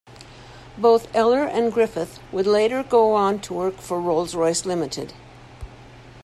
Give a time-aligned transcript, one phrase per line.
[0.79, 5.13] Both Ellor and Griffith would later go on to work for Rolls-Royce Limited.